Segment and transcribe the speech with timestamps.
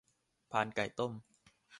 [0.51, 1.11] พานไก่ต้ม